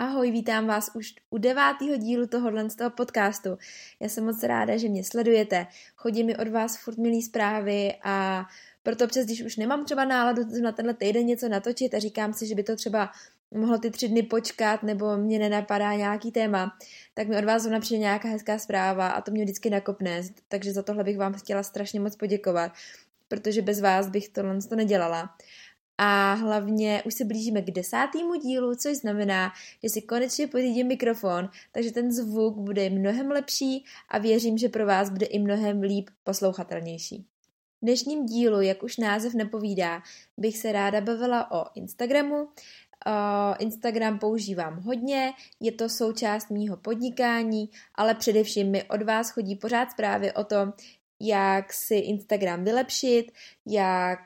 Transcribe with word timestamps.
Ahoj, 0.00 0.30
vítám 0.30 0.66
vás 0.66 0.90
už 0.94 1.14
u 1.30 1.38
devátého 1.38 1.96
dílu 1.96 2.26
tohohle 2.26 2.70
z 2.70 2.74
toho 2.74 2.90
podcastu. 2.90 3.58
Já 4.00 4.08
jsem 4.08 4.24
moc 4.24 4.42
ráda, 4.42 4.76
že 4.76 4.88
mě 4.88 5.04
sledujete. 5.04 5.66
Chodí 5.96 6.24
mi 6.24 6.36
od 6.36 6.48
vás 6.48 6.76
furt 6.76 6.98
milý 6.98 7.22
zprávy 7.22 7.94
a 8.04 8.46
proto 8.82 9.04
občas, 9.04 9.24
když 9.24 9.42
už 9.42 9.56
nemám 9.56 9.84
třeba 9.84 10.04
náladu 10.04 10.42
na 10.62 10.72
tenhle 10.72 10.94
týden 10.94 11.26
něco 11.26 11.48
natočit 11.48 11.94
a 11.94 11.98
říkám 11.98 12.32
si, 12.32 12.46
že 12.46 12.54
by 12.54 12.62
to 12.62 12.76
třeba 12.76 13.10
mohlo 13.54 13.78
ty 13.78 13.90
tři 13.90 14.08
dny 14.08 14.22
počkat 14.22 14.82
nebo 14.82 15.16
mě 15.16 15.38
nenapadá 15.38 15.94
nějaký 15.94 16.32
téma, 16.32 16.76
tak 17.14 17.28
mi 17.28 17.38
od 17.38 17.44
vás 17.44 17.62
zrovna 17.62 17.80
přijde 17.80 18.00
nějaká 18.00 18.28
hezká 18.28 18.58
zpráva 18.58 19.08
a 19.08 19.20
to 19.20 19.30
mě 19.30 19.44
vždycky 19.44 19.70
nakopne, 19.70 20.22
takže 20.48 20.72
za 20.72 20.82
tohle 20.82 21.04
bych 21.04 21.18
vám 21.18 21.34
chtěla 21.34 21.62
strašně 21.62 22.00
moc 22.00 22.16
poděkovat, 22.16 22.72
protože 23.28 23.62
bez 23.62 23.80
vás 23.80 24.08
bych 24.08 24.28
tohle 24.28 24.58
to 24.68 24.76
nedělala. 24.76 25.36
A 26.00 26.34
hlavně 26.34 27.02
už 27.06 27.14
se 27.14 27.24
blížíme 27.24 27.62
k 27.62 27.70
desátému 27.70 28.34
dílu, 28.34 28.74
což 28.74 28.96
znamená, 28.96 29.52
že 29.82 29.88
si 29.88 30.02
konečně 30.02 30.46
pořídím 30.46 30.86
mikrofon, 30.86 31.48
takže 31.72 31.92
ten 31.92 32.12
zvuk 32.12 32.56
bude 32.56 32.90
mnohem 32.90 33.30
lepší 33.30 33.84
a 34.08 34.18
věřím, 34.18 34.58
že 34.58 34.68
pro 34.68 34.86
vás 34.86 35.10
bude 35.10 35.26
i 35.26 35.38
mnohem 35.38 35.80
líp 35.80 36.10
poslouchatelnější. 36.24 37.26
V 37.82 37.84
dnešním 37.84 38.26
dílu, 38.26 38.60
jak 38.60 38.82
už 38.82 38.96
název 38.96 39.34
nepovídá, 39.34 40.02
bych 40.36 40.58
se 40.58 40.72
ráda 40.72 41.00
bavila 41.00 41.50
o 41.50 41.66
Instagramu. 41.74 42.48
Instagram 43.58 44.18
používám 44.18 44.80
hodně, 44.80 45.32
je 45.60 45.72
to 45.72 45.88
součást 45.88 46.50
mýho 46.50 46.76
podnikání, 46.76 47.70
ale 47.94 48.14
především 48.14 48.70
mi 48.70 48.84
od 48.84 49.02
vás 49.02 49.30
chodí 49.30 49.56
pořád 49.56 49.90
zprávy 49.90 50.32
o 50.32 50.44
tom, 50.44 50.72
jak 51.20 51.72
si 51.72 51.94
Instagram 51.94 52.64
vylepšit, 52.64 53.32
jak 53.66 54.18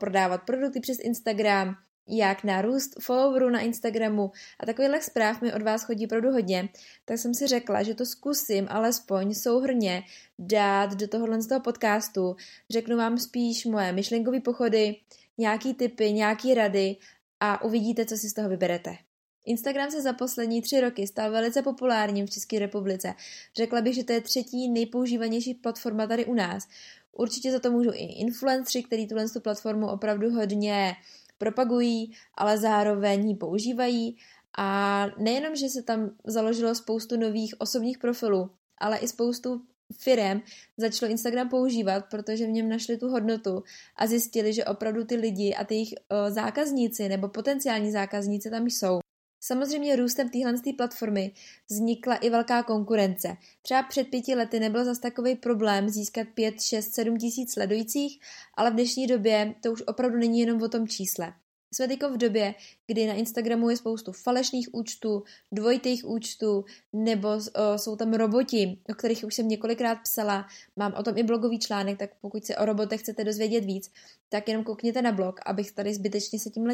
prodávat 0.00 0.42
produkty 0.42 0.80
přes 0.80 0.98
Instagram, 0.98 1.76
jak 2.12 2.44
narůst 2.44 3.02
followerů 3.02 3.50
na 3.50 3.60
Instagramu 3.60 4.30
a 4.60 4.66
takovýchhle 4.66 5.02
zpráv 5.02 5.42
mi 5.42 5.52
od 5.52 5.62
vás 5.62 5.84
chodí 5.84 6.06
opravdu 6.06 6.30
hodně, 6.30 6.68
tak 7.04 7.18
jsem 7.18 7.34
si 7.34 7.46
řekla, 7.46 7.82
že 7.82 7.94
to 7.94 8.06
zkusím 8.06 8.66
alespoň 8.70 9.34
souhrně 9.34 10.02
dát 10.38 10.94
do 10.94 11.08
tohohle 11.08 11.42
z 11.42 11.46
toho 11.46 11.60
podcastu. 11.60 12.36
Řeknu 12.70 12.96
vám 12.96 13.18
spíš 13.18 13.64
moje 13.64 13.92
myšlenkové 13.92 14.40
pochody, 14.40 14.96
nějaký 15.38 15.74
typy, 15.74 16.12
nějaký 16.12 16.54
rady 16.54 16.96
a 17.40 17.64
uvidíte, 17.64 18.06
co 18.06 18.16
si 18.16 18.28
z 18.28 18.34
toho 18.34 18.48
vyberete. 18.48 18.96
Instagram 19.44 19.90
se 19.90 20.02
za 20.02 20.12
poslední 20.12 20.62
tři 20.62 20.80
roky 20.80 21.06
stal 21.06 21.30
velice 21.30 21.62
populárním 21.62 22.26
v 22.26 22.30
České 22.30 22.58
republice. 22.58 23.14
Řekla 23.56 23.80
bych, 23.80 23.94
že 23.94 24.04
to 24.04 24.12
je 24.12 24.20
třetí 24.20 24.68
nejpoužívanější 24.68 25.54
platforma 25.54 26.06
tady 26.06 26.24
u 26.26 26.34
nás. 26.34 26.68
Určitě 27.12 27.52
za 27.52 27.58
to 27.58 27.70
můžu 27.70 27.90
i 27.90 28.04
influenceri, 28.04 28.84
který 28.84 29.08
tuhle 29.08 29.24
platformu 29.42 29.88
opravdu 29.88 30.30
hodně 30.30 30.92
propagují, 31.38 32.12
ale 32.34 32.58
zároveň 32.58 33.28
ji 33.28 33.34
používají. 33.34 34.16
A 34.58 35.06
nejenom, 35.18 35.56
že 35.56 35.68
se 35.68 35.82
tam 35.82 36.10
založilo 36.24 36.74
spoustu 36.74 37.16
nových 37.16 37.54
osobních 37.60 37.98
profilů, 37.98 38.50
ale 38.78 38.98
i 38.98 39.08
spoustu 39.08 39.62
firem 39.98 40.42
začalo 40.76 41.10
Instagram 41.12 41.48
používat, 41.48 42.04
protože 42.10 42.46
v 42.46 42.50
něm 42.50 42.68
našli 42.68 42.98
tu 42.98 43.08
hodnotu 43.08 43.62
a 43.96 44.06
zjistili, 44.06 44.52
že 44.52 44.64
opravdu 44.64 45.04
ty 45.04 45.16
lidi 45.16 45.54
a 45.54 45.64
ty 45.64 45.74
jejich 45.74 45.94
zákazníci 46.28 47.08
nebo 47.08 47.28
potenciální 47.28 47.92
zákazníci 47.92 48.50
tam 48.50 48.66
jsou. 48.66 49.00
Samozřejmě 49.42 49.96
růstem 49.96 50.28
téhle 50.28 50.54
platformy 50.76 51.32
vznikla 51.70 52.16
i 52.16 52.30
velká 52.30 52.62
konkurence. 52.62 53.36
Třeba 53.62 53.82
před 53.82 54.08
pěti 54.08 54.34
lety 54.34 54.60
nebyl 54.60 54.84
zas 54.84 54.98
takový 54.98 55.34
problém 55.34 55.88
získat 55.88 56.26
5, 56.34 56.62
6, 56.62 56.94
7 56.94 57.18
tisíc 57.18 57.52
sledujících, 57.52 58.20
ale 58.54 58.70
v 58.70 58.74
dnešní 58.74 59.06
době 59.06 59.54
to 59.60 59.72
už 59.72 59.82
opravdu 59.86 60.18
není 60.18 60.40
jenom 60.40 60.62
o 60.62 60.68
tom 60.68 60.88
čísle. 60.88 61.32
Jsme 61.74 61.88
teď 61.88 62.02
v 62.02 62.16
době, 62.16 62.54
kdy 62.86 63.06
na 63.06 63.14
Instagramu 63.14 63.70
je 63.70 63.76
spoustu 63.76 64.12
falešných 64.12 64.68
účtů, 64.72 65.22
dvojitých 65.52 66.04
účtů, 66.04 66.64
nebo 66.92 67.28
o, 67.28 67.78
jsou 67.78 67.96
tam 67.96 68.12
roboti, 68.12 68.78
o 68.88 68.94
kterých 68.94 69.24
už 69.24 69.34
jsem 69.34 69.48
několikrát 69.48 69.94
psala. 69.94 70.46
Mám 70.76 70.94
o 70.98 71.02
tom 71.02 71.18
i 71.18 71.22
blogový 71.22 71.58
článek, 71.58 71.98
tak 71.98 72.10
pokud 72.20 72.44
se 72.44 72.56
o 72.56 72.64
robotech 72.64 73.00
chcete 73.00 73.24
dozvědět 73.24 73.64
víc, 73.64 73.92
tak 74.28 74.48
jenom 74.48 74.64
koukněte 74.64 75.02
na 75.02 75.12
blog, 75.12 75.40
abych 75.46 75.72
tady 75.72 75.94
zbytečně 75.94 76.38
se 76.38 76.50
tím 76.50 76.64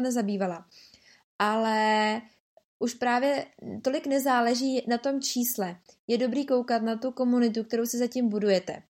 nezabývala 0.00 0.66
ale 1.38 2.22
už 2.78 2.94
právě 2.94 3.46
tolik 3.82 4.06
nezáleží 4.06 4.84
na 4.88 4.98
tom 4.98 5.20
čísle. 5.20 5.76
Je 6.06 6.18
dobrý 6.18 6.46
koukat 6.46 6.82
na 6.82 6.96
tu 6.96 7.10
komunitu, 7.10 7.64
kterou 7.64 7.86
si 7.86 7.98
zatím 7.98 8.28
budujete. 8.28 8.82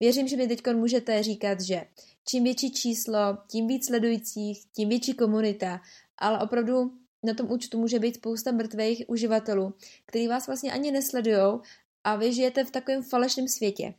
Věřím, 0.00 0.28
že 0.28 0.36
mi 0.36 0.48
teď 0.48 0.74
můžete 0.74 1.22
říkat, 1.22 1.60
že 1.60 1.84
čím 2.28 2.44
větší 2.44 2.72
číslo, 2.72 3.38
tím 3.50 3.66
víc 3.66 3.86
sledujících, 3.86 4.64
tím 4.76 4.88
větší 4.88 5.14
komunita, 5.14 5.80
ale 6.18 6.38
opravdu 6.38 6.92
na 7.22 7.34
tom 7.34 7.50
účtu 7.50 7.78
může 7.78 7.98
být 7.98 8.14
spousta 8.14 8.52
mrtvých 8.52 9.04
uživatelů, 9.08 9.74
který 10.06 10.28
vás 10.28 10.46
vlastně 10.46 10.72
ani 10.72 10.90
nesledujou 10.90 11.60
a 12.04 12.16
vy 12.16 12.32
žijete 12.32 12.64
v 12.64 12.70
takovém 12.70 13.02
falešném 13.02 13.48
světě. 13.48 13.94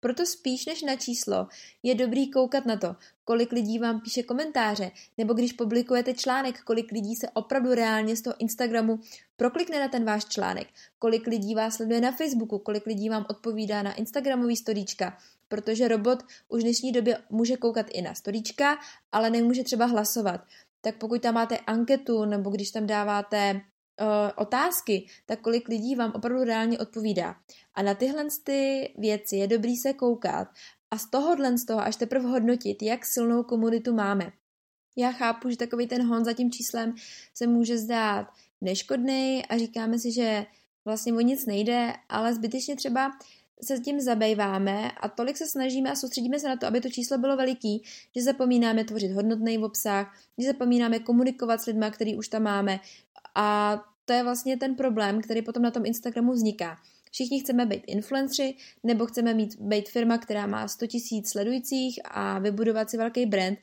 Proto 0.00 0.26
spíš 0.26 0.66
než 0.66 0.82
na 0.82 0.96
číslo 0.96 1.48
je 1.82 1.94
dobrý 1.94 2.30
koukat 2.30 2.66
na 2.66 2.76
to, 2.76 2.96
kolik 3.24 3.52
lidí 3.52 3.78
vám 3.78 4.00
píše 4.00 4.22
komentáře, 4.22 4.90
nebo 5.18 5.34
když 5.34 5.52
publikujete 5.52 6.14
článek, 6.14 6.62
kolik 6.62 6.92
lidí 6.92 7.16
se 7.16 7.28
opravdu 7.30 7.74
reálně 7.74 8.16
z 8.16 8.22
toho 8.22 8.34
Instagramu 8.38 9.00
proklikne 9.36 9.80
na 9.80 9.88
ten 9.88 10.04
váš 10.04 10.24
článek, 10.24 10.68
kolik 10.98 11.26
lidí 11.26 11.54
vás 11.54 11.74
sleduje 11.74 12.00
na 12.00 12.12
Facebooku, 12.12 12.58
kolik 12.58 12.86
lidí 12.86 13.08
vám 13.08 13.26
odpovídá 13.30 13.82
na 13.82 13.94
Instagramový 13.94 14.56
storíčka, 14.56 15.18
protože 15.48 15.88
robot 15.88 16.22
už 16.48 16.60
v 16.60 16.64
dnešní 16.64 16.92
době 16.92 17.18
může 17.30 17.56
koukat 17.56 17.86
i 17.90 18.02
na 18.02 18.14
storíčka, 18.14 18.78
ale 19.12 19.30
nemůže 19.30 19.64
třeba 19.64 19.84
hlasovat. 19.84 20.40
Tak 20.80 20.96
pokud 20.96 21.22
tam 21.22 21.34
máte 21.34 21.58
anketu, 21.58 22.24
nebo 22.24 22.50
když 22.50 22.70
tam 22.70 22.86
dáváte 22.86 23.60
otázky, 24.36 25.06
tak 25.26 25.40
kolik 25.40 25.68
lidí 25.68 25.94
vám 25.94 26.12
opravdu 26.14 26.44
reálně 26.44 26.78
odpovídá. 26.78 27.36
A 27.74 27.82
na 27.82 27.94
tyhle 27.94 28.24
ty 28.44 28.92
věci 28.98 29.36
je 29.36 29.46
dobrý 29.46 29.76
se 29.76 29.92
koukat 29.92 30.48
a 30.90 30.98
z 30.98 31.10
tohohle 31.10 31.58
z 31.58 31.64
toho 31.64 31.80
až 31.80 31.96
teprve 31.96 32.28
hodnotit, 32.28 32.82
jak 32.82 33.06
silnou 33.06 33.42
komunitu 33.42 33.94
máme. 33.94 34.32
Já 34.96 35.12
chápu, 35.12 35.50
že 35.50 35.56
takový 35.56 35.86
ten 35.86 36.06
hon 36.06 36.24
za 36.24 36.32
tím 36.32 36.50
číslem 36.50 36.94
se 37.34 37.46
může 37.46 37.78
zdát 37.78 38.26
neškodný 38.60 39.46
a 39.46 39.58
říkáme 39.58 39.98
si, 39.98 40.12
že 40.12 40.46
vlastně 40.84 41.12
o 41.12 41.20
nic 41.20 41.46
nejde, 41.46 41.92
ale 42.08 42.34
zbytečně 42.34 42.76
třeba 42.76 43.10
se 43.62 43.78
tím 43.78 44.00
zabýváme 44.00 44.90
a 44.90 45.08
tolik 45.08 45.36
se 45.36 45.46
snažíme 45.46 45.90
a 45.90 45.94
soustředíme 45.94 46.38
se 46.38 46.48
na 46.48 46.56
to, 46.56 46.66
aby 46.66 46.80
to 46.80 46.88
číslo 46.88 47.18
bylo 47.18 47.36
veliký, 47.36 47.82
že 48.16 48.22
zapomínáme 48.22 48.84
tvořit 48.84 49.12
hodnotný 49.12 49.58
obsah, 49.58 50.16
že 50.38 50.46
zapomínáme 50.46 50.98
komunikovat 50.98 51.60
s 51.60 51.66
lidmi, 51.66 51.86
který 51.90 52.16
už 52.16 52.28
tam 52.28 52.42
máme 52.42 52.80
a 53.40 53.80
to 54.04 54.12
je 54.12 54.22
vlastně 54.22 54.56
ten 54.56 54.74
problém, 54.74 55.20
který 55.22 55.42
potom 55.42 55.62
na 55.62 55.70
tom 55.70 55.86
Instagramu 55.86 56.32
vzniká. 56.32 56.78
Všichni 57.12 57.40
chceme 57.40 57.66
být 57.66 57.82
influenceri, 57.86 58.54
nebo 58.84 59.06
chceme 59.06 59.34
mít 59.34 59.56
být 59.60 59.88
firma, 59.88 60.18
která 60.18 60.46
má 60.46 60.68
100 60.68 60.86
000 61.12 61.22
sledujících 61.26 62.00
a 62.04 62.38
vybudovat 62.38 62.90
si 62.90 62.96
velký 62.96 63.26
brand, 63.26 63.58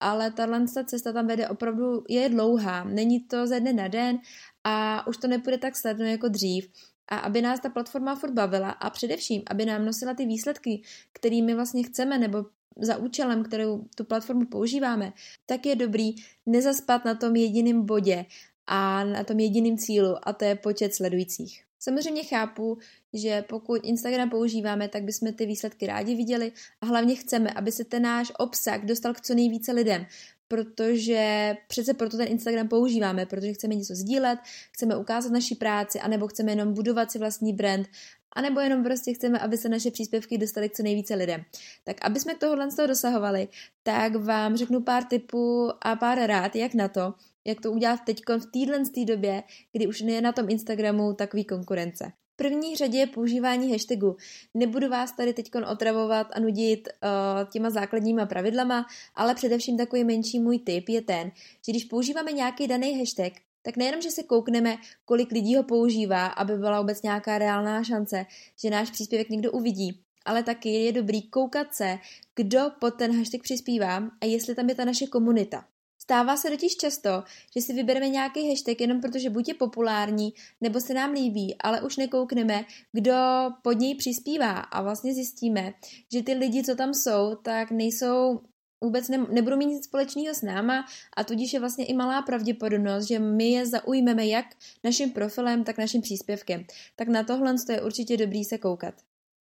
ale 0.00 0.30
tahle 0.30 0.64
cesta 0.86 1.12
tam 1.12 1.26
vede 1.26 1.48
opravdu, 1.48 2.04
je 2.08 2.28
dlouhá, 2.28 2.84
není 2.84 3.20
to 3.20 3.46
ze 3.46 3.60
dne 3.60 3.72
na 3.72 3.88
den 3.88 4.18
a 4.64 5.06
už 5.06 5.16
to 5.16 5.28
nepůjde 5.28 5.58
tak 5.58 5.76
snadno 5.76 6.04
jako 6.04 6.28
dřív. 6.28 6.68
A 7.08 7.16
aby 7.16 7.42
nás 7.42 7.60
ta 7.60 7.68
platforma 7.68 8.14
furt 8.14 8.32
bavila 8.32 8.70
a 8.70 8.90
především, 8.90 9.42
aby 9.50 9.66
nám 9.66 9.84
nosila 9.84 10.14
ty 10.14 10.26
výsledky, 10.26 10.82
kterými 11.12 11.54
vlastně 11.54 11.82
chceme, 11.82 12.18
nebo 12.18 12.44
za 12.76 12.96
účelem, 12.96 13.44
kterou 13.44 13.84
tu 13.96 14.04
platformu 14.04 14.46
používáme, 14.46 15.12
tak 15.46 15.66
je 15.66 15.76
dobrý 15.76 16.14
nezaspat 16.46 17.04
na 17.04 17.14
tom 17.14 17.36
jediném 17.36 17.86
bodě 17.86 18.26
a 18.66 19.04
na 19.04 19.24
tom 19.24 19.40
jediném 19.40 19.78
cílu 19.78 20.16
a 20.22 20.32
to 20.32 20.44
je 20.44 20.54
počet 20.54 20.94
sledujících. 20.94 21.64
Samozřejmě 21.78 22.24
chápu, 22.24 22.78
že 23.12 23.44
pokud 23.48 23.80
Instagram 23.84 24.30
používáme, 24.30 24.88
tak 24.88 25.02
bychom 25.02 25.32
ty 25.32 25.46
výsledky 25.46 25.86
rádi 25.86 26.14
viděli 26.14 26.52
a 26.80 26.86
hlavně 26.86 27.14
chceme, 27.14 27.50
aby 27.50 27.72
se 27.72 27.84
ten 27.84 28.02
náš 28.02 28.32
obsah 28.38 28.84
dostal 28.84 29.14
k 29.14 29.20
co 29.20 29.34
nejvíce 29.34 29.72
lidem, 29.72 30.06
protože 30.48 31.56
přece 31.68 31.94
proto 31.94 32.16
ten 32.16 32.28
Instagram 32.28 32.68
používáme, 32.68 33.26
protože 33.26 33.52
chceme 33.52 33.74
něco 33.74 33.94
sdílet, 33.94 34.38
chceme 34.72 34.96
ukázat 34.96 35.32
naši 35.32 35.54
práci, 35.54 36.00
anebo 36.00 36.28
chceme 36.28 36.52
jenom 36.52 36.74
budovat 36.74 37.10
si 37.10 37.18
vlastní 37.18 37.52
brand, 37.52 37.86
anebo 38.32 38.60
jenom 38.60 38.84
prostě 38.84 39.14
chceme, 39.14 39.38
aby 39.38 39.58
se 39.58 39.68
naše 39.68 39.90
příspěvky 39.90 40.38
dostaly 40.38 40.68
k 40.68 40.72
co 40.72 40.82
nejvíce 40.82 41.14
lidem. 41.14 41.44
Tak 41.84 41.96
aby 42.02 42.20
jsme 42.20 42.34
tohohle 42.34 42.70
z 42.70 42.76
toho 42.76 42.88
dosahovali, 42.88 43.48
tak 43.82 44.14
vám 44.14 44.56
řeknu 44.56 44.80
pár 44.80 45.04
tipů 45.04 45.70
a 45.80 45.96
pár 45.96 46.18
rád, 46.18 46.56
jak 46.56 46.74
na 46.74 46.88
to, 46.88 47.14
jak 47.44 47.60
to 47.60 47.72
udělat 47.72 48.00
teď 48.06 48.20
v 48.38 48.46
téhle 48.46 48.82
době, 49.04 49.42
kdy 49.72 49.86
už 49.86 50.00
je 50.00 50.20
na 50.20 50.32
tom 50.32 50.50
Instagramu 50.50 51.14
takový 51.14 51.44
konkurence 51.44 52.12
první 52.42 52.76
řadě 52.76 52.98
je 52.98 53.06
používání 53.06 53.72
hashtagu. 53.72 54.16
Nebudu 54.54 54.88
vás 54.88 55.12
tady 55.12 55.34
teď 55.34 55.50
otravovat 55.70 56.26
a 56.32 56.40
nudit 56.40 56.88
uh, 56.88 57.50
těma 57.50 57.70
základníma 57.70 58.26
pravidlama, 58.26 58.86
ale 59.14 59.34
především 59.34 59.76
takový 59.76 60.04
menší 60.04 60.40
můj 60.40 60.58
tip 60.58 60.88
je 60.88 61.02
ten, 61.02 61.32
že 61.66 61.72
když 61.72 61.84
používáme 61.84 62.32
nějaký 62.32 62.66
daný 62.66 62.98
hashtag, 62.98 63.32
tak 63.62 63.76
nejenom, 63.76 64.02
že 64.02 64.10
se 64.10 64.22
koukneme, 64.22 64.76
kolik 65.04 65.32
lidí 65.32 65.56
ho 65.56 65.62
používá, 65.62 66.26
aby 66.26 66.56
byla 66.56 66.80
vůbec 66.80 67.02
nějaká 67.02 67.38
reálná 67.38 67.84
šance, 67.84 68.26
že 68.62 68.70
náš 68.70 68.90
příspěvek 68.90 69.30
někdo 69.30 69.52
uvidí, 69.52 70.00
ale 70.24 70.42
taky 70.42 70.68
je 70.68 70.92
dobrý 70.92 71.22
koukat 71.22 71.74
se, 71.74 71.98
kdo 72.34 72.60
pod 72.80 72.90
ten 72.94 73.16
hashtag 73.16 73.42
přispívá 73.42 73.96
a 74.20 74.24
jestli 74.26 74.54
tam 74.54 74.68
je 74.68 74.74
ta 74.74 74.84
naše 74.84 75.06
komunita. 75.06 75.64
Stává 76.02 76.36
se 76.36 76.50
totiž 76.50 76.76
často, 76.76 77.22
že 77.54 77.60
si 77.60 77.72
vybereme 77.72 78.08
nějaký 78.08 78.48
hashtag 78.48 78.80
jenom 78.80 79.00
protože 79.00 79.30
buď 79.30 79.48
je 79.48 79.54
populární, 79.54 80.34
nebo 80.60 80.80
se 80.80 80.94
nám 80.94 81.12
líbí, 81.12 81.56
ale 81.60 81.82
už 81.82 81.96
nekoukneme, 81.96 82.64
kdo 82.92 83.14
pod 83.62 83.72
něj 83.72 83.94
přispívá 83.94 84.50
a 84.50 84.82
vlastně 84.82 85.14
zjistíme, 85.14 85.74
že 86.12 86.22
ty 86.22 86.32
lidi, 86.32 86.64
co 86.64 86.74
tam 86.74 86.94
jsou, 86.94 87.34
tak 87.34 87.70
nejsou 87.70 88.40
vůbec 88.84 89.08
ne, 89.08 89.26
nebudou 89.30 89.56
mít 89.56 89.66
nic 89.66 89.84
společného 89.84 90.34
s 90.34 90.42
náma 90.42 90.84
a 91.16 91.24
tudíž 91.24 91.52
je 91.52 91.60
vlastně 91.60 91.84
i 91.84 91.94
malá 91.94 92.22
pravděpodobnost, 92.22 93.06
že 93.06 93.18
my 93.18 93.50
je 93.50 93.66
zaujmeme 93.66 94.26
jak 94.26 94.46
naším 94.84 95.10
profilem, 95.10 95.64
tak 95.64 95.78
naším 95.78 96.02
příspěvkem. 96.02 96.64
Tak 96.96 97.08
na 97.08 97.24
tohle 97.24 97.54
je 97.70 97.82
určitě 97.82 98.16
dobrý 98.16 98.44
se 98.44 98.58
koukat. 98.58 98.94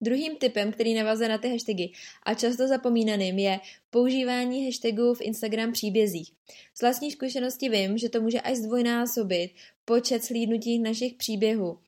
Druhým 0.01 0.35
typem, 0.35 0.71
který 0.71 0.93
navazuje 0.93 1.29
na 1.29 1.37
ty 1.37 1.49
hashtagy 1.49 1.91
a 2.23 2.33
často 2.33 2.67
zapomínaným, 2.67 3.39
je 3.39 3.59
používání 3.89 4.65
hashtagů 4.65 5.13
v 5.13 5.21
Instagram 5.21 5.71
příbězích. 5.71 6.31
Z 6.75 6.81
vlastní 6.81 7.11
zkušenosti 7.11 7.69
vím, 7.69 7.97
že 7.97 8.09
to 8.09 8.21
může 8.21 8.41
až 8.41 8.57
zdvojnásobit 8.57 9.51
počet 9.85 10.23
slídnutí 10.23 10.79
našich 10.79 11.13
příběhů. 11.13 11.79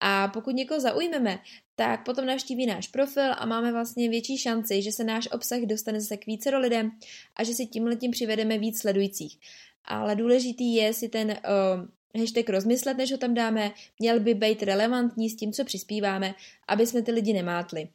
A 0.00 0.28
pokud 0.28 0.50
někoho 0.50 0.80
zaujmeme, 0.80 1.38
tak 1.76 2.04
potom 2.04 2.26
navštíví 2.26 2.66
náš 2.66 2.88
profil 2.88 3.32
a 3.38 3.46
máme 3.46 3.72
vlastně 3.72 4.08
větší 4.08 4.38
šanci, 4.38 4.82
že 4.82 4.92
se 4.92 5.04
náš 5.04 5.28
obsah 5.32 5.60
dostane 5.60 6.00
zase 6.00 6.16
k 6.16 6.26
více 6.26 6.56
lidem 6.56 6.90
a 7.36 7.44
že 7.44 7.54
si 7.54 7.66
tímhletím 7.66 8.10
přivedeme 8.10 8.58
víc 8.58 8.80
sledujících. 8.80 9.38
Ale 9.84 10.16
důležitý 10.16 10.74
je 10.74 10.92
si 10.92 11.08
ten 11.08 11.28
uh, 11.28 11.88
hashtag 12.18 12.48
rozmyslet, 12.48 12.96
než 12.96 13.12
ho 13.12 13.18
tam 13.18 13.34
dáme, 13.34 13.72
měl 13.98 14.20
by 14.20 14.34
být 14.34 14.62
relevantní 14.62 15.30
s 15.30 15.36
tím, 15.36 15.52
co 15.52 15.64
přispíváme, 15.64 16.34
aby 16.68 16.86
jsme 16.86 17.02
ty 17.02 17.12
lidi 17.12 17.32
nemátli. 17.32 17.88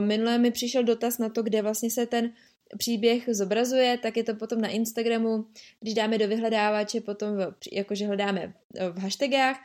minule 0.00 0.38
mi 0.38 0.50
přišel 0.50 0.84
dotaz 0.84 1.18
na 1.18 1.28
to, 1.28 1.42
kde 1.42 1.62
vlastně 1.62 1.90
se 1.90 2.06
ten 2.06 2.32
příběh 2.78 3.24
zobrazuje, 3.32 3.98
tak 3.98 4.16
je 4.16 4.24
to 4.24 4.34
potom 4.34 4.60
na 4.60 4.68
Instagramu, 4.68 5.46
když 5.80 5.94
dáme 5.94 6.18
do 6.18 6.28
vyhledávače, 6.28 7.00
potom 7.00 7.36
v, 7.36 7.54
jakože 7.72 8.06
hledáme 8.06 8.54
v 8.92 8.98
hashtagách, 8.98 9.56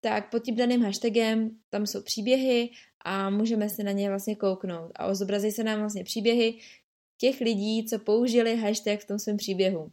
tak 0.00 0.30
pod 0.30 0.38
tím 0.38 0.56
daným 0.56 0.82
hashtagem 0.82 1.50
tam 1.70 1.86
jsou 1.86 2.02
příběhy 2.02 2.70
a 3.04 3.30
můžeme 3.30 3.68
se 3.68 3.82
na 3.82 3.92
ně 3.92 4.08
vlastně 4.08 4.36
kouknout 4.36 4.92
a 4.94 5.14
zobrazí 5.14 5.52
se 5.52 5.64
nám 5.64 5.78
vlastně 5.78 6.04
příběhy 6.04 6.58
těch 7.18 7.40
lidí, 7.40 7.86
co 7.86 7.98
použili 7.98 8.56
hashtag 8.56 9.00
v 9.00 9.06
tom 9.06 9.18
svém 9.18 9.36
příběhu. 9.36 9.90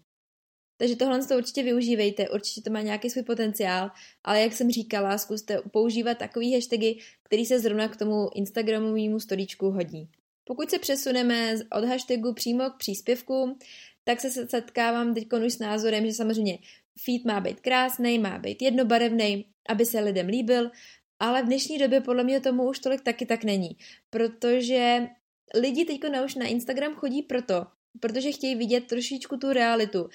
Takže 0.80 0.96
tohle 0.96 1.26
to 1.26 1.38
určitě 1.38 1.64
využívejte, 1.64 2.30
určitě 2.30 2.62
to 2.62 2.70
má 2.70 2.82
nějaký 2.82 3.10
svůj 3.10 3.24
potenciál, 3.24 3.92
ale 4.24 4.42
jak 4.42 4.54
jsem 4.54 4.72
říkala, 4.72 5.18
zkuste 5.18 5.62
používat 5.72 6.18
takový 6.18 6.54
hashtagy, 6.54 7.00
který 7.24 7.46
se 7.46 7.60
zrovna 7.60 7.88
k 7.88 7.98
tomu 7.98 8.30
Instagramovému 8.36 9.20
storíčku 9.20 9.72
hodí. 9.72 10.10
Pokud 10.44 10.70
se 10.70 10.80
přesuneme 10.80 11.56
od 11.78 11.86
hashtagu 11.86 12.34
přímo 12.34 12.70
k 12.70 12.78
příspěvku, 12.78 13.58
tak 14.04 14.22
se 14.22 14.48
setkávám 14.50 15.14
teď 15.14 15.28
už 15.46 15.54
s 15.54 15.60
názorem, 15.60 16.06
že 16.06 16.14
samozřejmě 16.14 16.58
feed 17.06 17.26
má 17.26 17.40
být 17.40 17.60
krásný, 17.60 18.20
má 18.20 18.40
být 18.40 18.62
jednobarevný, 18.62 19.46
aby 19.70 19.86
se 19.86 20.00
lidem 20.00 20.28
líbil, 20.28 20.72
ale 21.20 21.44
v 21.44 21.46
dnešní 21.46 21.78
době 21.78 22.02
podle 22.02 22.24
mě 22.24 22.40
tomu 22.40 22.70
už 22.70 22.80
tolik 22.80 23.02
taky 23.02 23.26
tak 23.26 23.44
není, 23.44 23.78
protože 24.10 25.08
lidi 25.56 25.86
teď 25.86 26.00
už 26.26 26.36
na 26.36 26.46
Instagram 26.46 26.96
chodí 26.96 27.22
proto, 27.22 27.66
protože 28.00 28.32
chtějí 28.32 28.56
vidět 28.56 28.88
trošičku 28.88 29.38
tu 29.38 29.54
realitu. 29.54 30.10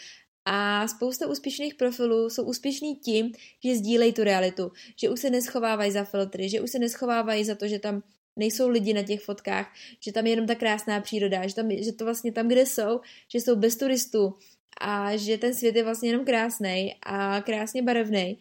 A 0.45 0.89
spousta 0.89 1.27
úspěšných 1.27 1.75
profilů 1.75 2.31
jsou 2.31 2.45
úspěšní 2.45 2.97
tím, 2.97 3.33
že 3.65 3.77
sdílejí 3.77 4.13
tu 4.13 4.25
realitu, 4.25 4.73
že 4.97 5.11
už 5.11 5.21
se 5.21 5.31
neschovávají 5.31 5.91
za 5.91 6.05
filtry, 6.05 6.49
že 6.49 6.61
už 6.61 6.71
se 6.71 6.79
neschovávají 6.79 7.45
za 7.45 7.55
to, 7.55 7.69
že 7.69 7.79
tam 7.79 8.03
nejsou 8.37 8.69
lidi 8.69 8.95
na 8.95 9.03
těch 9.03 9.21
fotkách, 9.21 9.73
že 10.01 10.13
tam 10.13 10.27
je 10.27 10.33
jenom 10.33 10.47
ta 10.47 10.55
krásná 10.55 11.01
příroda, 11.01 11.47
že, 11.47 11.55
tam, 11.55 11.71
že 11.71 11.93
to 11.93 12.05
vlastně 12.05 12.33
tam, 12.33 12.49
kde 12.49 12.67
jsou, 12.67 13.01
že 13.29 13.41
jsou 13.41 13.57
bez 13.57 13.77
turistů 13.77 14.35
a 14.81 15.17
že 15.17 15.39
ten 15.39 15.55
svět 15.55 15.77
je 15.77 15.85
vlastně 15.85 16.09
jenom 16.09 16.25
krásný 16.25 16.95
a 17.03 17.41
krásně 17.41 17.83
barevný, 17.83 18.39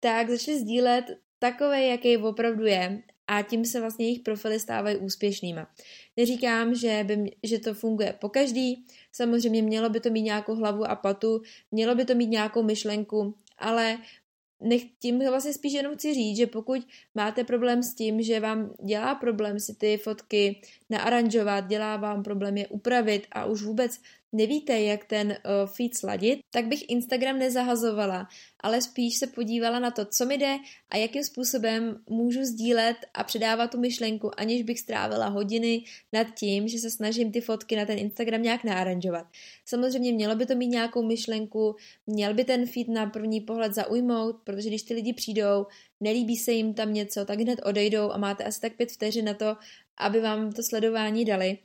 tak 0.00 0.30
začali 0.30 0.58
sdílet 0.58 1.04
takové, 1.38 1.86
jaký 1.86 2.16
opravdu 2.16 2.64
je 2.64 3.02
a 3.28 3.42
tím 3.42 3.64
se 3.64 3.80
vlastně 3.80 4.06
jejich 4.06 4.20
profily 4.20 4.60
stávají 4.60 4.96
úspěšnýma. 4.96 5.70
Neříkám, 6.16 6.74
že, 6.74 7.04
by, 7.06 7.36
že 7.42 7.58
to 7.58 7.74
funguje 7.74 8.14
po 8.20 8.28
každý, 8.28 8.86
samozřejmě 9.12 9.62
mělo 9.62 9.88
by 9.88 10.00
to 10.00 10.10
mít 10.10 10.22
nějakou 10.22 10.54
hlavu 10.54 10.84
a 10.84 10.96
patu, 10.96 11.42
mělo 11.70 11.94
by 11.94 12.04
to 12.04 12.14
mít 12.14 12.26
nějakou 12.26 12.62
myšlenku, 12.62 13.34
ale 13.58 13.98
nech, 14.60 14.82
tím 14.98 15.18
vlastně 15.18 15.52
spíš 15.52 15.72
jenom 15.72 15.94
chci 15.94 16.14
říct, 16.14 16.36
že 16.36 16.46
pokud 16.46 16.86
máte 17.14 17.44
problém 17.44 17.82
s 17.82 17.94
tím, 17.94 18.22
že 18.22 18.40
vám 18.40 18.72
dělá 18.84 19.14
problém 19.14 19.60
si 19.60 19.74
ty 19.74 19.96
fotky 19.96 20.60
naaranžovat, 20.90 21.66
dělá 21.66 21.96
vám 21.96 22.22
problém 22.22 22.56
je 22.56 22.66
upravit 22.66 23.26
a 23.32 23.44
už 23.44 23.62
vůbec 23.62 24.00
nevíte, 24.32 24.80
jak 24.80 25.04
ten 25.04 25.28
uh, 25.28 25.70
feed 25.70 25.96
sladit, 25.96 26.40
tak 26.50 26.66
bych 26.66 26.90
Instagram 26.90 27.38
nezahazovala, 27.38 28.28
ale 28.60 28.82
spíš 28.82 29.16
se 29.16 29.26
podívala 29.26 29.78
na 29.78 29.90
to, 29.90 30.04
co 30.04 30.26
mi 30.26 30.38
jde 30.38 30.56
a 30.90 30.96
jakým 30.96 31.24
způsobem 31.24 32.02
můžu 32.10 32.44
sdílet 32.44 32.96
a 33.14 33.24
předávat 33.24 33.70
tu 33.70 33.80
myšlenku, 33.80 34.40
aniž 34.40 34.62
bych 34.62 34.80
strávila 34.80 35.28
hodiny 35.28 35.84
nad 36.12 36.26
tím, 36.34 36.68
že 36.68 36.78
se 36.78 36.90
snažím 36.90 37.32
ty 37.32 37.40
fotky 37.40 37.76
na 37.76 37.86
ten 37.86 37.98
Instagram 37.98 38.42
nějak 38.42 38.64
naaranžovat. 38.64 39.26
Samozřejmě 39.64 40.12
mělo 40.12 40.34
by 40.34 40.46
to 40.46 40.54
mít 40.54 40.68
nějakou 40.68 41.02
myšlenku, 41.02 41.76
měl 42.06 42.34
by 42.34 42.44
ten 42.44 42.66
feed 42.66 42.88
na 42.88 43.06
první 43.06 43.40
pohled 43.40 43.74
zaujmout, 43.74 44.36
protože 44.44 44.68
když 44.68 44.82
ty 44.82 44.94
lidi 44.94 45.12
přijdou, 45.12 45.66
nelíbí 46.00 46.36
se 46.36 46.52
jim 46.52 46.74
tam 46.74 46.92
něco, 46.92 47.24
tak 47.24 47.40
hned 47.40 47.60
odejdou 47.64 48.10
a 48.10 48.18
máte 48.18 48.44
asi 48.44 48.60
tak 48.60 48.76
pět 48.76 48.92
vteřin 48.92 49.24
na 49.24 49.34
to, 49.34 49.56
aby 49.96 50.20
vám 50.20 50.52
to 50.52 50.62
sledování 50.62 51.24
dali 51.24 51.58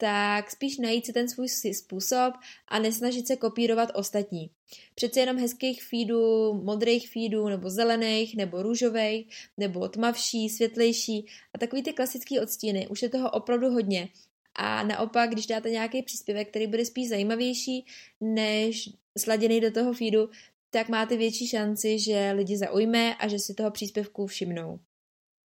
tak 0.00 0.50
spíš 0.50 0.78
najít 0.78 1.06
si 1.06 1.12
ten 1.12 1.28
svůj 1.28 1.48
způsob 1.48 2.34
a 2.68 2.78
nesnažit 2.78 3.26
se 3.26 3.36
kopírovat 3.36 3.90
ostatní. 3.94 4.50
Přece 4.94 5.20
jenom 5.20 5.36
hezkých 5.36 5.82
feedů, 5.82 6.54
modrých 6.54 7.10
feedů, 7.10 7.48
nebo 7.48 7.70
zelených, 7.70 8.36
nebo 8.36 8.62
růžových, 8.62 9.28
nebo 9.56 9.88
tmavší, 9.88 10.48
světlejší 10.48 11.26
a 11.54 11.58
takový 11.58 11.82
ty 11.82 11.92
klasické 11.92 12.40
odstíny. 12.40 12.88
Už 12.88 13.02
je 13.02 13.08
toho 13.08 13.30
opravdu 13.30 13.70
hodně. 13.70 14.08
A 14.54 14.82
naopak, 14.82 15.30
když 15.30 15.46
dáte 15.46 15.70
nějaký 15.70 16.02
příspěvek, 16.02 16.48
který 16.48 16.66
bude 16.66 16.84
spíš 16.84 17.08
zajímavější 17.08 17.86
než 18.20 18.90
sladěný 19.18 19.60
do 19.60 19.70
toho 19.70 19.92
feedu, 19.92 20.28
tak 20.70 20.88
máte 20.88 21.16
větší 21.16 21.48
šanci, 21.48 21.98
že 21.98 22.32
lidi 22.36 22.56
zaujme 22.56 23.14
a 23.14 23.28
že 23.28 23.38
si 23.38 23.54
toho 23.54 23.70
příspěvku 23.70 24.26
všimnou. 24.26 24.78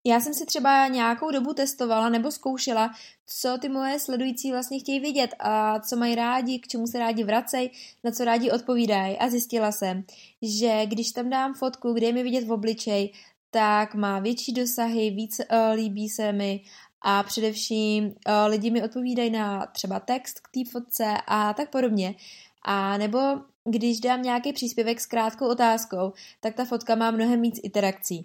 Já 0.05 0.19
jsem 0.19 0.33
si 0.33 0.45
třeba 0.45 0.87
nějakou 0.87 1.31
dobu 1.31 1.53
testovala 1.53 2.09
nebo 2.09 2.31
zkoušela, 2.31 2.91
co 3.25 3.57
ty 3.61 3.69
moje 3.69 3.99
sledující 3.99 4.51
vlastně 4.51 4.79
chtějí 4.79 4.99
vidět 4.99 5.35
a 5.39 5.79
co 5.79 5.95
mají 5.95 6.15
rádi, 6.15 6.59
k 6.59 6.67
čemu 6.67 6.87
se 6.87 6.99
rádi 6.99 7.23
vracejí, 7.23 7.71
na 8.03 8.11
co 8.11 8.25
rádi 8.25 8.51
odpovídají 8.51 9.17
a 9.17 9.29
zjistila 9.29 9.71
jsem, 9.71 10.03
že 10.41 10.85
když 10.85 11.11
tam 11.11 11.29
dám 11.29 11.53
fotku, 11.53 11.93
kde 11.93 12.07
je 12.07 12.13
mi 12.13 12.23
vidět 12.23 12.47
v 12.47 12.51
obličej, 12.51 13.13
tak 13.51 13.95
má 13.95 14.19
větší 14.19 14.53
dosahy, 14.53 15.09
víc 15.09 15.39
uh, 15.39 15.75
líbí 15.75 16.09
se 16.09 16.31
mi 16.31 16.61
a 17.01 17.23
především 17.23 18.05
uh, 18.05 18.13
lidi 18.47 18.71
mi 18.71 18.83
odpovídají 18.83 19.29
na 19.29 19.65
třeba 19.65 19.99
text 19.99 20.39
k 20.39 20.49
té 20.51 20.71
fotce 20.71 21.13
a 21.27 21.53
tak 21.53 21.69
podobně. 21.69 22.15
A 22.61 22.97
nebo 22.97 23.19
když 23.65 23.99
dám 23.99 24.21
nějaký 24.21 24.53
příspěvek 24.53 25.01
s 25.01 25.05
krátkou 25.05 25.47
otázkou, 25.47 26.13
tak 26.39 26.55
ta 26.55 26.65
fotka 26.65 26.95
má 26.95 27.11
mnohem 27.11 27.41
víc 27.41 27.59
interakcí. 27.63 28.23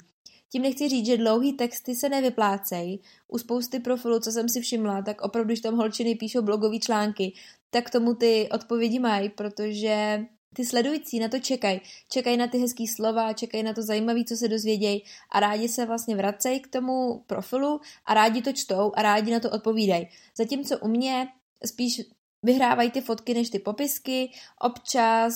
Tím 0.52 0.62
nechci 0.62 0.88
říct, 0.88 1.06
že 1.06 1.16
dlouhý 1.16 1.52
texty 1.52 1.94
se 1.94 2.08
nevyplácejí. 2.08 3.00
U 3.28 3.38
spousty 3.38 3.80
profilů, 3.80 4.20
co 4.20 4.32
jsem 4.32 4.48
si 4.48 4.60
všimla, 4.60 5.02
tak 5.02 5.20
opravdu, 5.20 5.48
když 5.48 5.60
tam 5.60 5.76
holčiny 5.76 6.14
píšou 6.14 6.42
blogové 6.42 6.78
články, 6.78 7.32
tak 7.70 7.90
tomu 7.90 8.14
ty 8.14 8.48
odpovědi 8.52 8.98
mají, 8.98 9.28
protože 9.28 10.24
ty 10.54 10.64
sledující 10.64 11.18
na 11.18 11.28
to 11.28 11.38
čekají. 11.38 11.80
Čekají 12.10 12.36
na 12.36 12.46
ty 12.46 12.58
hezký 12.58 12.86
slova, 12.86 13.32
čekají 13.32 13.62
na 13.62 13.72
to 13.72 13.82
zajímavé, 13.82 14.24
co 14.24 14.36
se 14.36 14.48
dozvědějí 14.48 15.02
a 15.32 15.40
rádi 15.40 15.68
se 15.68 15.86
vlastně 15.86 16.16
vracejí 16.16 16.60
k 16.60 16.68
tomu 16.68 17.24
profilu 17.26 17.80
a 18.06 18.14
rádi 18.14 18.42
to 18.42 18.52
čtou 18.52 18.92
a 18.94 19.02
rádi 19.02 19.32
na 19.32 19.40
to 19.40 19.50
odpovídají. 19.50 20.08
Zatímco 20.36 20.78
u 20.78 20.88
mě 20.88 21.28
spíš 21.66 22.00
vyhrávají 22.42 22.90
ty 22.90 23.00
fotky 23.00 23.35
než 23.35 23.50
ty 23.50 23.59
popisky. 23.59 24.30
Občas, 24.61 25.35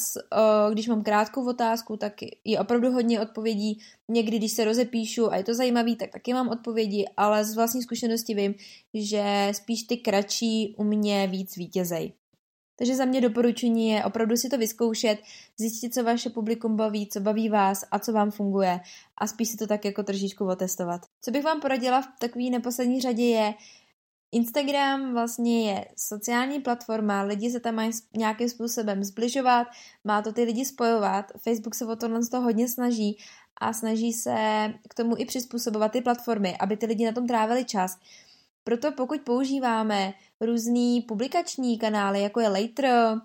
když 0.72 0.88
mám 0.88 1.02
krátkou 1.02 1.48
otázku, 1.48 1.96
tak 1.96 2.12
je 2.44 2.60
opravdu 2.60 2.92
hodně 2.92 3.20
odpovědí. 3.20 3.78
Někdy, 4.08 4.38
když 4.38 4.52
se 4.52 4.64
rozepíšu 4.64 5.32
a 5.32 5.36
je 5.36 5.44
to 5.44 5.54
zajímavý, 5.54 5.96
tak 5.96 6.10
taky 6.10 6.32
mám 6.32 6.48
odpovědi, 6.48 7.04
ale 7.16 7.44
z 7.44 7.54
vlastní 7.54 7.82
zkušenosti 7.82 8.34
vím, 8.34 8.54
že 8.94 9.48
spíš 9.52 9.82
ty 9.82 9.96
kratší 9.96 10.74
u 10.78 10.84
mě 10.84 11.26
víc 11.26 11.56
vítězej. 11.56 12.12
Takže 12.76 12.96
za 12.96 13.04
mě 13.04 13.20
doporučení 13.20 13.88
je 13.88 14.04
opravdu 14.04 14.36
si 14.36 14.48
to 14.48 14.58
vyzkoušet, 14.58 15.18
zjistit, 15.58 15.94
co 15.94 16.04
vaše 16.04 16.30
publikum 16.30 16.76
baví, 16.76 17.08
co 17.08 17.20
baví 17.20 17.48
vás 17.48 17.84
a 17.90 17.98
co 17.98 18.12
vám 18.12 18.30
funguje 18.30 18.80
a 19.18 19.26
spíš 19.26 19.48
si 19.48 19.56
to 19.56 19.66
tak 19.66 19.84
jako 19.84 20.02
trošičku 20.02 20.46
otestovat. 20.46 21.00
Co 21.22 21.30
bych 21.30 21.44
vám 21.44 21.60
poradila 21.60 22.02
v 22.02 22.06
takové 22.18 22.44
neposlední 22.44 23.00
řadě 23.00 23.24
je, 23.24 23.54
Instagram 24.32 25.12
vlastně 25.12 25.70
je 25.70 25.84
sociální 25.96 26.60
platforma, 26.60 27.22
lidi 27.22 27.50
se 27.50 27.60
tam 27.60 27.74
mají 27.74 27.90
nějakým 28.16 28.48
způsobem 28.48 29.04
zbližovat, 29.04 29.66
má 30.04 30.22
to 30.22 30.32
ty 30.32 30.42
lidi 30.42 30.64
spojovat, 30.64 31.32
Facebook 31.38 31.74
se 31.74 31.86
o 31.86 31.96
tohle 31.96 32.22
z 32.22 32.28
toho 32.28 32.42
hodně 32.42 32.68
snaží 32.68 33.18
a 33.60 33.72
snaží 33.72 34.12
se 34.12 34.34
k 34.88 34.94
tomu 34.94 35.14
i 35.18 35.24
přizpůsobovat 35.24 35.92
ty 35.92 36.00
platformy, 36.00 36.56
aby 36.60 36.76
ty 36.76 36.86
lidi 36.86 37.06
na 37.06 37.12
tom 37.12 37.26
trávili 37.26 37.64
čas. 37.64 37.98
Proto 38.64 38.92
pokud 38.92 39.20
používáme 39.20 40.14
různý 40.40 41.00
publikační 41.00 41.78
kanály, 41.78 42.22
jako 42.22 42.40
je 42.40 42.48
Later 42.48 43.20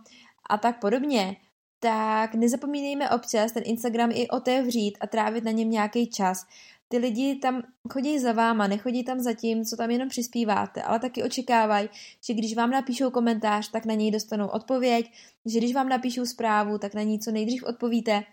a 0.49 0.57
tak 0.57 0.79
podobně, 0.79 1.35
tak 1.79 2.35
nezapomínejme 2.35 3.09
občas 3.09 3.51
ten 3.51 3.63
Instagram 3.65 4.11
i 4.13 4.27
otevřít 4.27 4.97
a 5.01 5.07
trávit 5.07 5.43
na 5.43 5.51
něm 5.51 5.69
nějaký 5.69 6.07
čas. 6.07 6.45
Ty 6.89 6.97
lidi 6.97 7.35
tam 7.35 7.61
chodí 7.89 8.19
za 8.19 8.31
váma, 8.31 8.67
nechodí 8.67 9.03
tam 9.03 9.19
za 9.19 9.33
tím, 9.33 9.65
co 9.65 9.77
tam 9.77 9.91
jenom 9.91 10.09
přispíváte, 10.09 10.81
ale 10.81 10.99
taky 10.99 11.23
očekávají, 11.23 11.89
že 12.23 12.33
když 12.33 12.55
vám 12.55 12.69
napíšou 12.69 13.09
komentář, 13.09 13.71
tak 13.71 13.85
na 13.85 13.93
něj 13.93 14.11
dostanou 14.11 14.47
odpověď, 14.47 15.11
že 15.45 15.59
když 15.59 15.73
vám 15.73 15.89
napíšou 15.89 16.25
zprávu, 16.25 16.77
tak 16.77 16.93
na 16.93 17.01
ní 17.01 17.19
co 17.19 17.31
nejdřív 17.31 17.63
odpovíte 17.63 18.23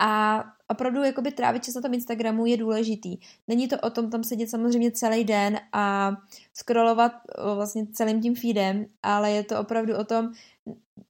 a 0.00 0.44
opravdu 0.68 1.02
jakoby 1.02 1.32
trávit 1.32 1.64
čas 1.64 1.74
na 1.74 1.80
tom 1.80 1.94
Instagramu 1.94 2.46
je 2.46 2.56
důležitý. 2.56 3.18
Není 3.48 3.68
to 3.68 3.78
o 3.78 3.90
tom 3.90 4.10
tam 4.10 4.24
sedět 4.24 4.50
samozřejmě 4.50 4.90
celý 4.90 5.24
den 5.24 5.60
a 5.72 6.16
scrollovat 6.54 7.12
vlastně 7.54 7.86
celým 7.86 8.22
tím 8.22 8.34
feedem, 8.34 8.86
ale 9.02 9.30
je 9.30 9.44
to 9.44 9.60
opravdu 9.60 9.96
o 9.96 10.04
tom 10.04 10.32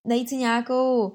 najít 0.05 0.29
si 0.29 0.37
nějakou 0.37 1.13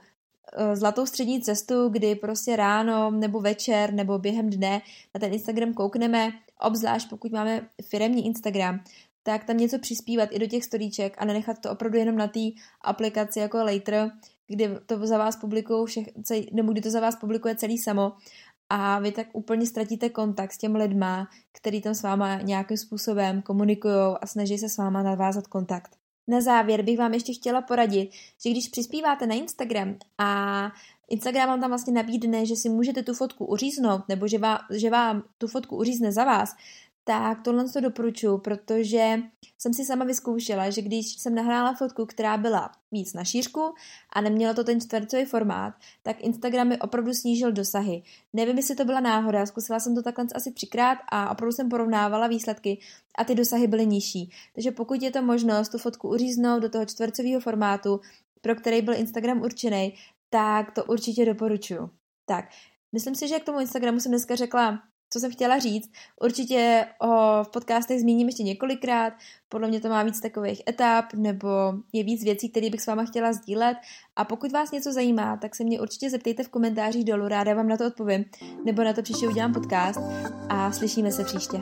zlatou 0.74 1.06
střední 1.06 1.42
cestu, 1.42 1.90
kdy 1.90 2.16
prostě 2.16 2.56
ráno 2.56 3.12
nebo 3.12 3.40
večer 3.40 3.94
nebo 3.94 4.20
během 4.20 4.50
dne 4.50 4.82
na 5.16 5.20
ten 5.20 5.34
Instagram 5.34 5.74
koukneme, 5.74 6.32
obzvlášť 6.60 7.10
pokud 7.10 7.32
máme 7.32 7.62
firemní 7.90 8.25
Instagram, 8.25 8.80
tak 9.24 9.44
tam 9.44 9.58
něco 9.58 9.80
přispívat 9.80 10.30
i 10.32 10.40
do 10.40 10.48
těch 10.48 10.64
storíček 10.64 11.16
a 11.18 11.25
nenechat 11.25 11.60
to 11.60 11.72
opravdu 11.72 11.98
jenom 11.98 12.16
na 12.16 12.28
té 12.28 12.40
aplikaci 12.82 13.40
jako 13.40 13.58
Later, 13.58 14.12
kdy 14.48 14.70
to 14.86 15.08
za 15.08 15.18
vás 15.18 15.36
publikují 15.36 15.86
všech, 15.86 16.08
nebo 16.52 16.72
kdy 16.72 16.82
to 16.82 16.90
za 16.90 17.00
vás 17.00 17.16
publikuje 17.16 17.56
celý 17.56 17.78
samo 17.78 18.14
a 18.70 19.00
vy 19.00 19.12
tak 19.12 19.28
úplně 19.34 19.66
ztratíte 19.66 20.10
kontakt 20.10 20.52
s 20.52 20.58
těm 20.58 20.75
lidma, 20.75 21.28
který 21.52 21.82
tam 21.82 21.94
s 21.94 22.04
váma 22.04 22.42
nějakým 22.42 22.78
způsobem 22.78 23.42
komunikují 23.42 24.16
a 24.22 24.28
snaží 24.28 24.58
se 24.58 24.70
s 24.70 24.78
váma 24.78 25.04
navázat 25.04 25.48
kontakt. 25.48 25.98
Na 26.27 26.41
závěr 26.41 26.82
bych 26.82 26.98
vám 26.98 27.13
ještě 27.13 27.34
chtěla 27.34 27.62
poradit, 27.62 28.10
že 28.44 28.50
když 28.50 28.67
přispíváte 28.67 29.27
na 29.27 29.36
Instagram 29.36 29.96
a 30.17 30.72
Instagram 31.10 31.50
vám 31.50 31.62
tam 31.62 31.70
vlastně 31.70 31.94
nabídne, 31.94 32.46
že 32.46 32.55
si 32.55 32.70
můžete 32.70 33.03
tu 33.03 33.13
fotku 33.13 33.46
uříznout, 33.46 34.01
nebo 34.10 34.27
že 34.27 34.38
vám, 34.38 34.58
že 34.72 34.89
vám 34.89 35.24
tu 35.38 35.48
fotku 35.48 35.77
uřízne 35.77 36.12
za 36.12 36.24
vás, 36.24 36.55
tak 37.08 37.42
tohle 37.42 37.70
to 37.70 37.80
doporučuji, 37.82 38.38
protože 38.38 39.20
jsem 39.58 39.74
si 39.74 39.86
sama 39.86 40.06
vyzkoušela, 40.06 40.70
že 40.70 40.82
když 40.82 41.22
jsem 41.22 41.36
nahrála 41.36 41.74
fotku, 41.74 42.06
která 42.06 42.38
byla 42.38 42.72
víc 42.92 43.14
na 43.14 43.24
šířku 43.24 43.74
a 44.14 44.22
neměla 44.22 44.54
to 44.54 44.64
ten 44.64 44.82
čtvercový 44.82 45.26
formát, 45.26 45.74
tak 46.04 46.24
Instagram 46.24 46.68
mi 46.68 46.80
opravdu 46.80 47.14
snížil 47.14 47.52
dosahy. 47.52 48.04
Nevím, 48.34 48.58
jestli 48.58 48.76
to 48.76 48.86
byla 48.86 49.00
náhoda, 49.00 49.46
zkusila 49.46 49.80
jsem 49.80 49.96
to 49.96 50.02
takhle 50.02 50.26
asi 50.36 50.52
třikrát 50.52 50.98
a 51.10 51.32
opravdu 51.32 51.52
jsem 51.52 51.70
porovnávala 51.70 52.28
výsledky 52.28 52.80
a 53.18 53.24
ty 53.24 53.36
dosahy 53.36 53.68
byly 53.68 53.86
nižší. 53.86 54.32
Takže 54.56 54.72
pokud 54.72 55.02
je 55.02 55.12
to 55.12 55.22
možnost 55.22 55.70
tu 55.70 55.78
fotku 55.78 56.10
uříznout 56.10 56.62
do 56.62 56.70
toho 56.70 56.86
čtvercového 56.86 57.40
formátu, 57.40 58.02
pro 58.42 58.56
který 58.56 58.82
byl 58.82 58.94
Instagram 58.94 59.42
určený, 59.42 59.94
tak 60.30 60.72
to 60.72 60.86
určitě 60.86 61.26
doporučuji. 61.26 61.90
Tak, 62.26 62.46
myslím 62.92 63.16
si, 63.16 63.28
že 63.28 63.40
k 63.40 63.44
tomu 63.44 63.60
Instagramu 63.60 64.00
jsem 64.00 64.12
dneska 64.12 64.36
řekla 64.36 64.80
co 65.10 65.20
jsem 65.20 65.32
chtěla 65.32 65.60
říct. 65.60 65.92
Určitě 66.22 66.86
o, 67.02 67.08
v 67.44 67.50
podcastech 67.50 68.00
zmíním 68.00 68.28
ještě 68.28 68.44
několikrát, 68.44 69.14
podle 69.50 69.68
mě 69.68 69.82
to 69.82 69.90
má 69.90 70.04
víc 70.04 70.22
takových 70.22 70.62
etap, 70.70 71.14
nebo 71.14 71.48
je 71.94 72.04
víc 72.04 72.24
věcí, 72.24 72.50
které 72.50 72.70
bych 72.70 72.82
s 72.82 72.88
váma 72.88 73.06
chtěla 73.06 73.34
sdílet. 73.34 73.78
A 74.16 74.26
pokud 74.26 74.52
vás 74.52 74.72
něco 74.72 74.94
zajímá, 74.94 75.38
tak 75.38 75.56
se 75.56 75.64
mě 75.64 75.82
určitě 75.82 76.10
zeptejte 76.10 76.44
v 76.44 76.50
komentářích 76.50 77.06
dolů, 77.06 77.28
ráda 77.28 77.54
vám 77.54 77.68
na 77.68 77.78
to 77.78 77.88
odpovím, 77.88 78.26
nebo 78.66 78.84
na 78.84 78.94
to 78.94 79.02
příště 79.02 79.28
udělám 79.28 79.54
podcast 79.54 80.00
a 80.50 80.72
slyšíme 80.72 81.12
se 81.12 81.24
příště. 81.24 81.62